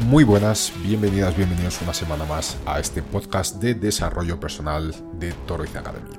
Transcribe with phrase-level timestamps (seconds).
[0.00, 5.74] Muy buenas, bienvenidas, bienvenidos una semana más a este podcast de desarrollo personal de Toroiz
[5.74, 6.10] Academy.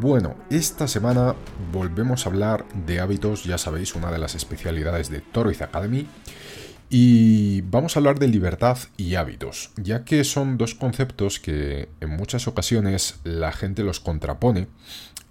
[0.00, 1.34] Bueno, esta semana
[1.72, 6.06] volvemos a hablar de hábitos, ya sabéis, una de las especialidades de Toroiz Academy.
[6.88, 12.10] Y vamos a hablar de libertad y hábitos, ya que son dos conceptos que en
[12.10, 14.68] muchas ocasiones la gente los contrapone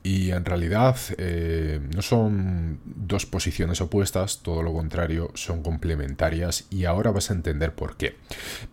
[0.03, 6.83] y en realidad eh, no son dos posiciones opuestas, todo lo contrario, son complementarias y
[6.83, 8.17] ahora vas a entender por qué.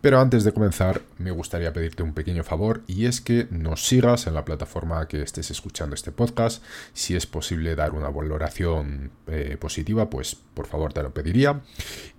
[0.00, 4.26] Pero antes de comenzar, me gustaría pedirte un pequeño favor y es que nos sigas
[4.26, 6.64] en la plataforma que estés escuchando este podcast.
[6.94, 11.60] Si es posible dar una valoración eh, positiva, pues por favor te lo pediría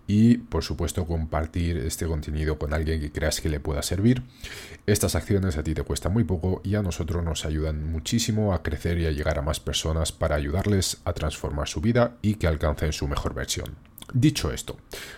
[0.08, 4.24] y por supuesto compartir este contenido con alguien que creas que le pueda servir.
[4.86, 8.64] Estas acciones a ti te cuestan muy poco y a nosotros nos ayudan muchísimo a
[8.64, 12.48] crecer y a llegar a más personas para ayudarles a transformar su vida y que
[12.48, 13.91] alcancen su mejor versión.
[14.14, 14.78] Dicho esto,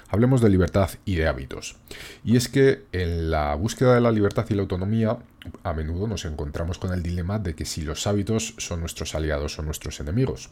[0.09, 1.77] hablemos de libertad y de hábitos.
[2.23, 5.17] Y es que en la búsqueda de la libertad y la autonomía
[5.63, 9.57] a menudo nos encontramos con el dilema de que si los hábitos son nuestros aliados
[9.57, 10.51] o nuestros enemigos,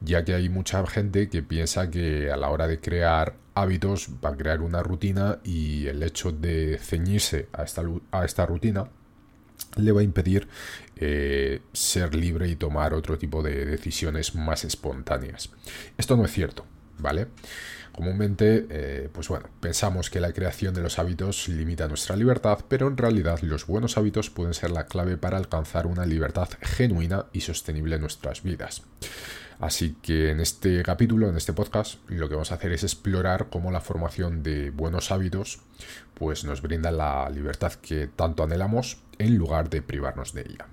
[0.00, 4.30] ya que hay mucha gente que piensa que a la hora de crear hábitos va
[4.30, 8.88] a crear una rutina y el hecho de ceñirse a esta, a esta rutina
[9.76, 10.48] le va a impedir
[10.96, 15.50] eh, ser libre y tomar otro tipo de decisiones más espontáneas.
[15.96, 16.64] Esto no es cierto.
[16.98, 17.28] ¿Vale?
[17.98, 22.86] Comúnmente, eh, pues bueno, pensamos que la creación de los hábitos limita nuestra libertad, pero
[22.86, 27.40] en realidad los buenos hábitos pueden ser la clave para alcanzar una libertad genuina y
[27.40, 28.82] sostenible en nuestras vidas.
[29.58, 33.48] Así que en este capítulo, en este podcast, lo que vamos a hacer es explorar
[33.50, 35.58] cómo la formación de buenos hábitos
[36.14, 40.66] pues nos brinda la libertad que tanto anhelamos en lugar de privarnos de ella.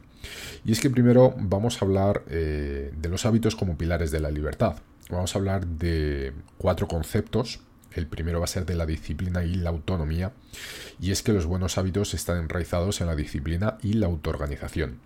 [0.64, 4.30] Y es que primero vamos a hablar eh, de los hábitos como pilares de la
[4.30, 4.76] libertad
[5.10, 7.60] vamos a hablar de cuatro conceptos.
[7.94, 10.34] El primero va a ser de la disciplina y la autonomía,
[11.00, 15.00] y es que los buenos hábitos están enraizados en la disciplina y la autoorganización,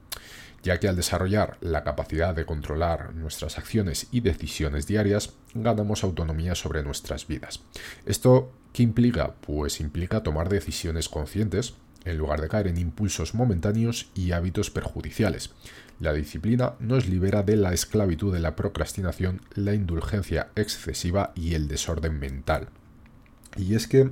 [0.64, 6.56] ya que al desarrollar la capacidad de controlar nuestras acciones y decisiones diarias, ganamos autonomía
[6.56, 7.62] sobre nuestras vidas.
[8.08, 9.36] ¿Esto qué implica?
[9.36, 11.76] Pues implica tomar decisiones conscientes,
[12.10, 15.52] en lugar de caer en impulsos momentáneos y hábitos perjudiciales.
[16.00, 21.68] La disciplina nos libera de la esclavitud de la procrastinación, la indulgencia excesiva y el
[21.68, 22.70] desorden mental.
[23.58, 24.12] Y es que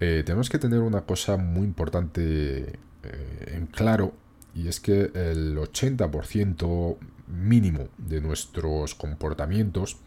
[0.00, 4.14] eh, tenemos que tener una cosa muy importante eh, en claro,
[4.54, 6.96] y es que el 80%
[7.28, 9.98] mínimo de nuestros comportamientos,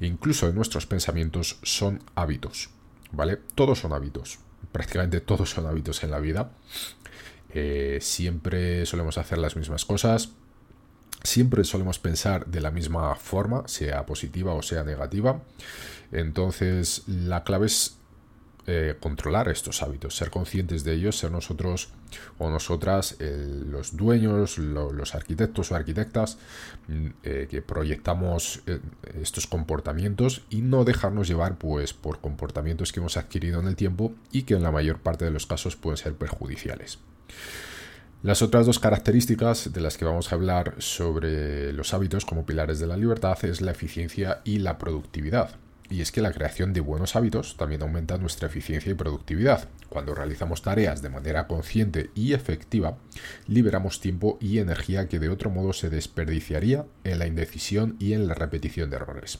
[0.00, 2.70] incluso de nuestros pensamientos, son hábitos.
[3.10, 3.38] ¿Vale?
[3.54, 4.38] Todos son hábitos
[4.72, 6.50] prácticamente todos son hábitos en la vida.
[7.50, 10.30] Eh, siempre solemos hacer las mismas cosas.
[11.22, 15.42] Siempre solemos pensar de la misma forma, sea positiva o sea negativa.
[16.12, 17.97] Entonces, la clave es
[18.70, 21.88] eh, controlar estos hábitos, ser conscientes de ellos, ser nosotros
[22.36, 26.36] o nosotras los dueños, los arquitectos o arquitectas
[26.86, 28.80] mm, eh, que proyectamos eh,
[29.22, 34.12] estos comportamientos y no dejarnos llevar pues por comportamientos que hemos adquirido en el tiempo
[34.32, 36.98] y que en la mayor parte de los casos pueden ser perjudiciales.
[38.22, 42.80] Las otras dos características de las que vamos a hablar sobre los hábitos como pilares
[42.80, 45.56] de la libertad es la eficiencia y la productividad.
[45.90, 49.68] Y es que la creación de buenos hábitos también aumenta nuestra eficiencia y productividad.
[49.88, 52.98] Cuando realizamos tareas de manera consciente y efectiva,
[53.46, 58.26] liberamos tiempo y energía que de otro modo se desperdiciaría en la indecisión y en
[58.26, 59.38] la repetición de errores.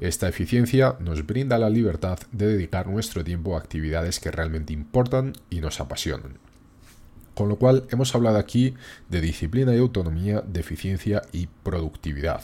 [0.00, 5.34] Esta eficiencia nos brinda la libertad de dedicar nuestro tiempo a actividades que realmente importan
[5.50, 6.38] y nos apasionan.
[7.34, 8.74] Con lo cual hemos hablado aquí
[9.10, 12.42] de disciplina y autonomía, de eficiencia y productividad.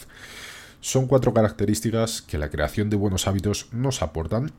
[0.81, 4.51] Son cuatro características que la creación de buenos hábitos nos aportan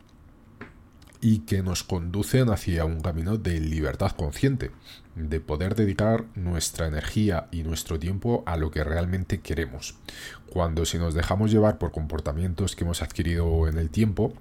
[1.20, 4.70] y que nos conducen hacia un camino de libertad consciente,
[5.16, 9.96] de poder dedicar nuestra energía y nuestro tiempo a lo que realmente queremos.
[10.52, 14.34] Cuando si nos dejamos llevar por comportamientos que hemos adquirido en el tiempo,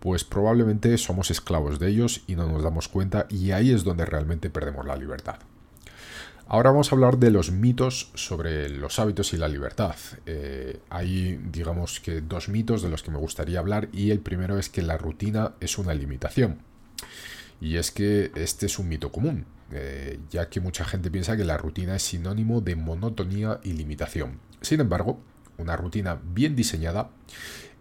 [0.00, 4.06] pues probablemente somos esclavos de ellos y no nos damos cuenta y ahí es donde
[4.06, 5.36] realmente perdemos la libertad.
[6.50, 9.96] Ahora vamos a hablar de los mitos sobre los hábitos y la libertad.
[10.24, 14.58] Eh, hay, digamos que, dos mitos de los que me gustaría hablar y el primero
[14.58, 16.60] es que la rutina es una limitación.
[17.60, 21.44] Y es que este es un mito común, eh, ya que mucha gente piensa que
[21.44, 24.40] la rutina es sinónimo de monotonía y limitación.
[24.62, 25.20] Sin embargo,
[25.58, 27.10] una rutina bien diseñada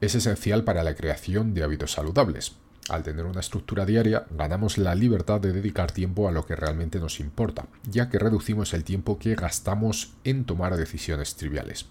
[0.02, 2.58] es esencial para la creación de hábitos saludables.
[2.90, 7.00] Al tener una estructura diaria, ganamos la libertad de dedicar tiempo a lo que realmente
[7.00, 11.88] nos importa, ya que reducimos el tiempo que gastamos en tomar decisiones triviales.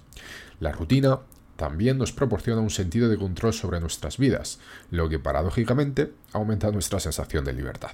[0.58, 1.20] La rutina
[1.56, 4.58] también nos proporciona un sentido de control sobre nuestras vidas,
[4.90, 7.90] lo que paradójicamente aumenta nuestra sensación de libertad.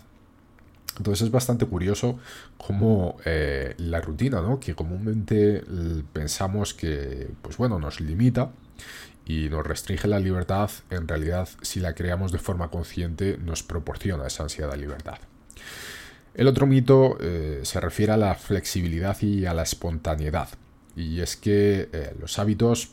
[0.99, 2.19] Entonces es bastante curioso
[2.59, 4.61] cómo eh, la rutina, ¿no?
[4.61, 5.65] que comúnmente
[6.13, 8.53] pensamos que pues bueno, nos limita
[9.25, 14.27] y nos restringe la libertad, en realidad si la creamos de forma consciente nos proporciona
[14.27, 15.19] esa ansiedad libertad.
[16.35, 20.49] El otro mito eh, se refiere a la flexibilidad y a la espontaneidad.
[20.97, 22.93] Y es que eh, los hábitos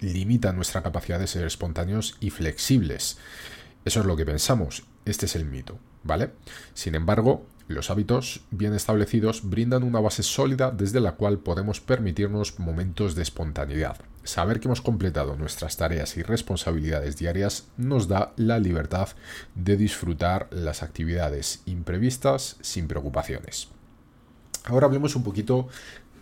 [0.00, 3.18] limitan nuestra capacidad de ser espontáneos y flexibles.
[3.84, 4.84] Eso es lo que pensamos.
[5.06, 6.30] Este es el mito, ¿vale?
[6.74, 12.58] Sin embargo, los hábitos bien establecidos brindan una base sólida desde la cual podemos permitirnos
[12.60, 13.96] momentos de espontaneidad.
[14.22, 19.08] Saber que hemos completado nuestras tareas y responsabilidades diarias nos da la libertad
[19.54, 23.68] de disfrutar las actividades imprevistas sin preocupaciones.
[24.64, 25.68] Ahora hablemos un poquito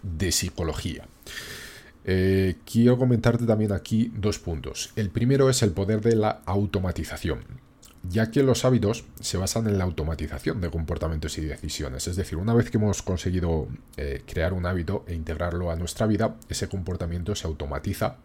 [0.03, 1.07] de psicología.
[2.07, 4.93] Eh, quiero comentarte también aquí dos puntos.
[4.97, 7.64] El primero es el poder de la automatización
[8.09, 12.07] ya que los hábitos se basan en la automatización de comportamientos y decisiones.
[12.07, 16.07] Es decir, una vez que hemos conseguido eh, crear un hábito e integrarlo a nuestra
[16.07, 18.17] vida, ese comportamiento se automatiza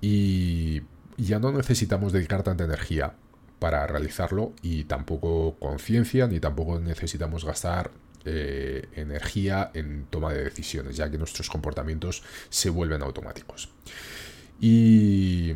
[0.00, 0.82] y
[1.16, 3.14] ya no necesitamos dedicar tanta energía
[3.58, 7.90] para realizarlo y tampoco conciencia ni tampoco necesitamos gastar
[8.24, 13.70] eh, energía en toma de decisiones, ya que nuestros comportamientos se vuelven automáticos.
[14.60, 15.52] Y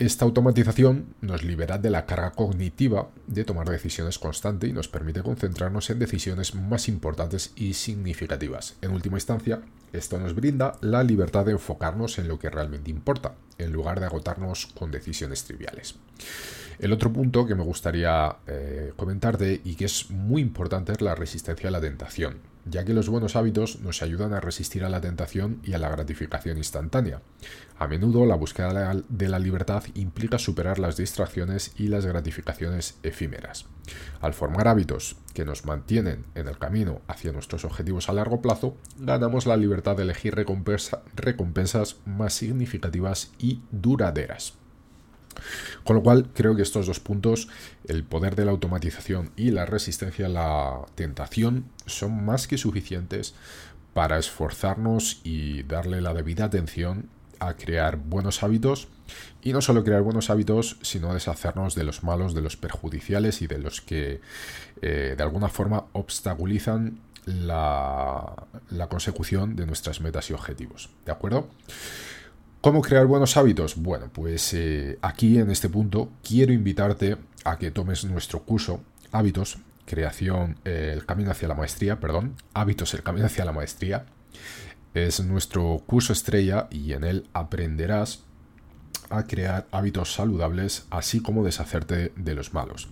[0.00, 5.22] esta automatización nos libera de la carga cognitiva de tomar decisiones constante y nos permite
[5.22, 8.76] concentrarnos en decisiones más importantes y significativas.
[8.80, 9.60] En última instancia,
[9.92, 14.06] esto nos brinda la libertad de enfocarnos en lo que realmente importa, en lugar de
[14.06, 15.96] agotarnos con decisiones triviales.
[16.78, 21.14] El otro punto que me gustaría eh, comentarte y que es muy importante es la
[21.14, 25.00] resistencia a la tentación, ya que los buenos hábitos nos ayudan a resistir a la
[25.00, 27.22] tentación y a la gratificación instantánea.
[27.78, 33.66] A menudo la búsqueda de la libertad implica superar las distracciones y las gratificaciones efímeras.
[34.20, 38.76] Al formar hábitos que nos mantienen en el camino hacia nuestros objetivos a largo plazo,
[38.98, 44.59] ganamos la libertad de elegir recompensas más significativas y duraderas.
[45.84, 47.48] Con lo cual, creo que estos dos puntos,
[47.86, 53.34] el poder de la automatización y la resistencia a la tentación, son más que suficientes
[53.94, 57.08] para esforzarnos y darle la debida atención
[57.40, 58.88] a crear buenos hábitos
[59.42, 63.46] y no solo crear buenos hábitos, sino deshacernos de los malos, de los perjudiciales y
[63.46, 64.20] de los que
[64.82, 70.90] eh, de alguna forma obstaculizan la, la consecución de nuestras metas y objetivos.
[71.04, 71.48] ¿De acuerdo?
[72.60, 73.76] ¿Cómo crear buenos hábitos?
[73.76, 79.56] Bueno, pues eh, aquí en este punto quiero invitarte a que tomes nuestro curso Hábitos,
[79.86, 84.04] Creación, eh, el Camino hacia la Maestría, perdón, Hábitos, el Camino hacia la Maestría.
[84.92, 88.24] Es nuestro curso estrella y en él aprenderás
[89.08, 92.90] a crear hábitos saludables, así como deshacerte de los malos.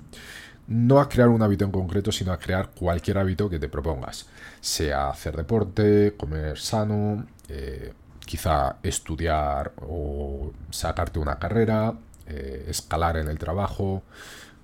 [0.67, 4.29] No a crear un hábito en concreto, sino a crear cualquier hábito que te propongas,
[4.63, 7.93] sea hacer deporte, comer sano, eh,
[8.28, 11.94] quizá estudiar o sacarte una carrera,
[12.26, 14.02] eh, escalar en el trabajo,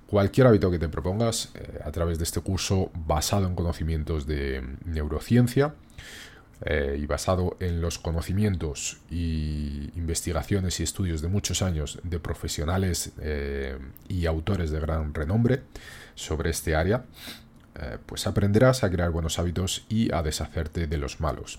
[0.06, 4.62] cualquier hábito que te propongas eh, a través de este curso basado en conocimientos de
[4.85, 5.75] neurociencia
[6.61, 13.12] eh, y basado en los conocimientos investigaciones y estudios de muchos años de profesionales
[14.09, 15.62] y autores de gran renombre
[16.14, 17.06] sobre este área.
[17.76, 21.59] Eh, pues aprenderás a crear buenos hábitos y a deshacerte de los malos.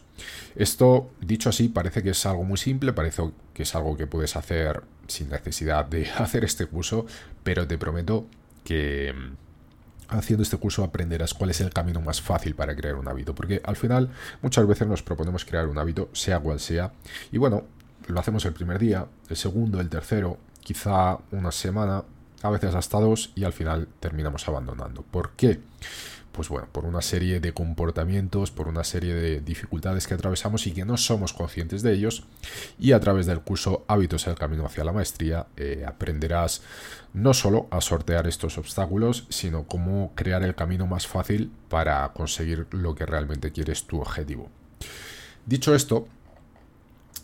[0.55, 4.37] Esto, dicho así, parece que es algo muy simple, parece que es algo que puedes
[4.37, 7.05] hacer sin necesidad de hacer este curso,
[7.43, 8.27] pero te prometo
[8.63, 13.09] que mm, haciendo este curso aprenderás cuál es el camino más fácil para crear un
[13.09, 14.09] hábito, porque al final
[14.41, 16.93] muchas veces nos proponemos crear un hábito, sea cual sea,
[17.31, 17.65] y bueno,
[18.07, 22.03] lo hacemos el primer día, el segundo, el tercero, quizá una semana,
[22.51, 25.03] gastados y al final terminamos abandonando.
[25.03, 25.59] ¿Por qué?
[26.31, 30.73] Pues bueno, por una serie de comportamientos, por una serie de dificultades que atravesamos y
[30.73, 32.25] que no somos conscientes de ellos.
[32.77, 36.61] Y a través del curso Hábitos el Camino hacia la Maestría eh, aprenderás
[37.13, 42.67] no solo a sortear estos obstáculos, sino cómo crear el camino más fácil para conseguir
[42.71, 44.49] lo que realmente quieres tu objetivo.
[45.45, 46.05] Dicho esto,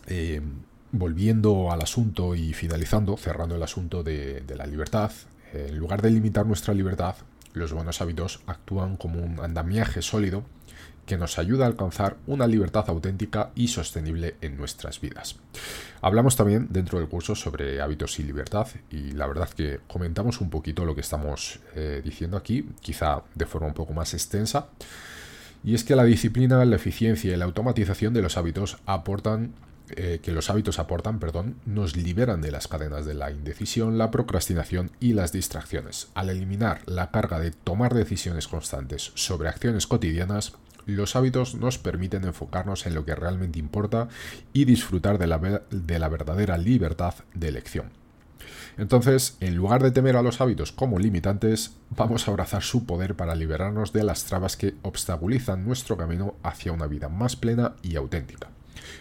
[0.08, 0.42] eh,
[0.92, 5.12] volviendo al asunto y finalizando, cerrando el asunto de la libertad,
[5.54, 7.16] en lugar de limitar nuestra libertad,
[7.54, 10.44] los buenos hábitos actúan como un andamiaje sólido
[11.06, 15.38] que nos ayuda a alcanzar una libertad auténtica y sostenible en nuestras vidas.
[16.02, 20.50] Hablamos también dentro del curso sobre hábitos y libertad y la verdad que comentamos un
[20.50, 24.68] poquito lo que estamos eh, diciendo aquí, quizá de forma un poco más extensa.
[25.64, 29.54] Y es que la disciplina, la eficiencia y la automatización de los hábitos aportan
[29.96, 34.12] eh, que los hábitos aportan, perdón, nos liberan de las cadenas de la indecisión, la
[34.12, 36.10] procrastinación y las distracciones.
[36.14, 40.54] Al eliminar la carga de tomar decisiones constantes sobre acciones cotidianas,
[40.86, 44.10] los hábitos nos permiten enfocarnos en lo que realmente importa
[44.54, 48.02] y disfrutar de la, de la verdadera libertad de elección.
[48.78, 53.16] Entonces, en lugar de temer a los hábitos como limitantes, vamos a abrazar su poder
[53.16, 57.96] para liberarnos de las trabas que obstaculizan nuestro camino hacia una vida más plena y
[57.96, 58.50] auténtica.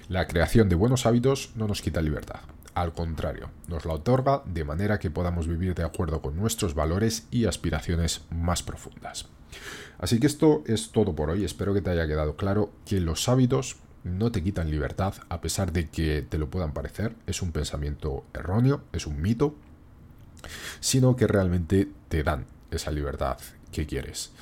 [0.08, 2.40] La creación de buenos hábitos no nos quita libertad.
[2.74, 7.26] Al contrario, nos la otorga de manera que podamos vivir de acuerdo con nuestros valores
[7.30, 9.26] y aspiraciones más profundas.
[9.98, 11.44] Así que esto es todo por hoy.
[11.44, 15.72] Espero que te haya quedado claro que los hábitos no te quitan libertad a pesar
[15.72, 17.14] de que te lo puedan parecer.
[17.26, 19.54] Es un pensamiento erróneo, es un mito,
[20.78, 23.36] sino que realmente te dan esa libertad
[23.72, 24.32] que quieres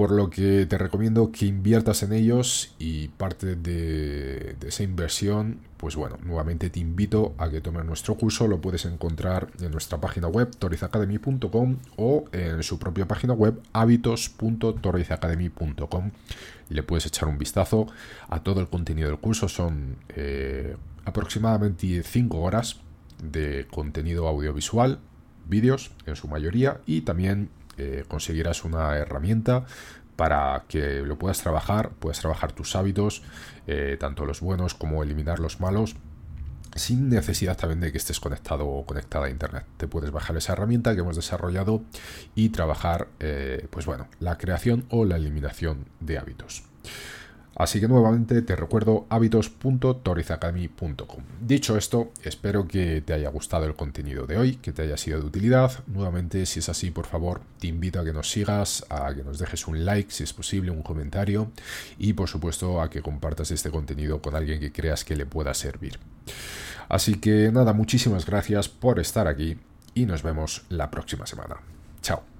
[0.00, 5.94] por lo que te recomiendo que inviertas en ellos y parte de, esa inversión, pues
[5.94, 10.26] bueno, nuevamente te invito a que tomes nuestro curso, lo puedes encontrar en nuestra página
[10.26, 16.10] web torizacademy.com o en su propia página web hábitos.torizacademy.com.
[16.70, 17.86] Le puedes echar un vistazo
[18.30, 22.80] a todo el contenido del curso, son eh, aproximadamente 5 horas
[23.22, 24.98] de contenido audiovisual,
[25.46, 29.64] vídeos en su mayoría y también eh, conseguirás una herramienta
[30.16, 33.22] para que lo puedas trabajar, puedas trabajar tus hábitos,
[33.66, 35.96] eh, tanto los buenos como eliminar los malos,
[36.74, 39.64] sin necesidad también de que estés conectado o conectada a internet.
[39.78, 41.82] Te puedes bajar esa herramienta que hemos desarrollado
[42.34, 46.64] y trabajar, eh, pues bueno, la creación o la eliminación de hábitos.
[47.56, 51.24] Así que nuevamente te recuerdo hábitos.torizacademy.com.
[51.40, 55.20] Dicho esto, espero que te haya gustado el contenido de hoy, que te haya sido
[55.20, 55.84] de utilidad.
[55.86, 59.38] Nuevamente, si es así, por favor, te invito a que nos sigas, a que nos
[59.38, 61.50] dejes un like, si es posible, un comentario
[61.98, 65.52] y por supuesto a que compartas este contenido con alguien que creas que le pueda
[65.54, 65.98] servir.
[66.88, 69.58] Así que nada, muchísimas gracias por estar aquí
[69.94, 71.56] y nos vemos la próxima semana.
[72.02, 72.39] Chao.